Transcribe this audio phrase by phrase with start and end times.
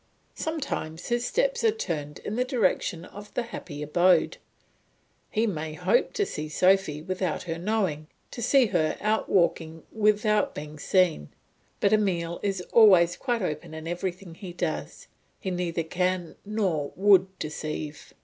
[0.33, 4.37] Sometimes his steps are turned in the direction of the happy abode;
[5.29, 10.55] he may hope to see Sophy without her knowing, to see her out walking without
[10.55, 11.29] being seen.
[11.79, 15.05] But Emile is always quite open in everything he does;
[15.39, 18.15] he neither can nor would deceive.